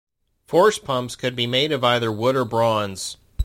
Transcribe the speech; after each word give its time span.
Force 0.47 0.79
pumps 0.79 1.15
could 1.15 1.35
be 1.35 1.45
made 1.45 1.71
of 1.71 1.83
either 1.83 2.11
wood 2.11 2.35
or 2.35 2.43
bronze. 2.43 3.17